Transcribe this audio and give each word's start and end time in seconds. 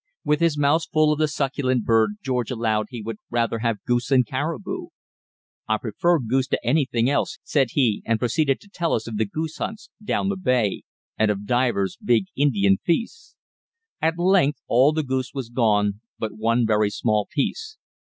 With 0.25 0.39
his 0.39 0.57
mouth 0.57 0.81
full 0.91 1.13
of 1.13 1.19
the 1.19 1.27
succulent 1.27 1.85
bird, 1.85 2.13
George 2.25 2.49
allowed 2.49 2.87
he 2.89 3.03
would 3.03 3.19
rather 3.29 3.59
have 3.59 3.83
goose 3.83 4.07
than 4.07 4.23
caribou. 4.23 4.87
"I 5.69 5.77
prefer 5.77 6.17
goose 6.17 6.47
to 6.47 6.65
anything 6.65 7.07
else," 7.07 7.37
said 7.43 7.67
he, 7.73 8.01
and 8.03 8.17
proceeded 8.17 8.59
to 8.61 8.67
tell 8.67 8.93
us 8.95 9.05
of 9.05 9.15
goose 9.31 9.57
hunts 9.59 9.91
"down 10.03 10.29
the 10.29 10.37
bay" 10.37 10.81
and 11.19 11.29
of 11.29 11.45
divers 11.45 11.99
big 12.03 12.25
Indian 12.35 12.77
feasts. 12.83 13.35
At 14.01 14.17
length 14.17 14.57
all 14.67 14.91
the 14.91 15.03
goose 15.03 15.35
was 15.35 15.49
gone 15.49 16.01
but 16.17 16.35
one 16.35 16.65
very 16.65 16.89
small 16.89 17.27
piece. 17.31 17.77